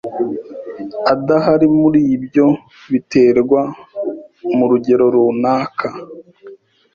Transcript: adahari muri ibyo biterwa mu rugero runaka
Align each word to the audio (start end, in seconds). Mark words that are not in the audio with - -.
adahari 1.13 1.67
muri 1.79 2.01
ibyo 2.15 2.45
biterwa 2.91 3.61
mu 4.55 4.65
rugero 4.71 5.05
runaka 5.13 5.89